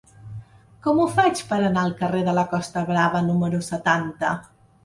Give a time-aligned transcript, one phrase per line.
[0.85, 4.35] Com ho faig per anar al carrer de la Costa Brava número setanta?